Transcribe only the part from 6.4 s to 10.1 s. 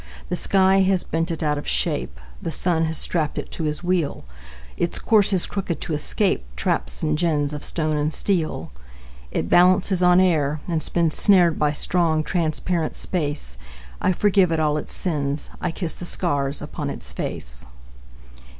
Traps and gins of stone and steel. It balances